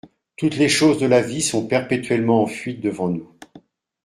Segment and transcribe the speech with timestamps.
[0.35, 3.31] Toutes les choses de la vie sont perpétuellement en fuite devant nous.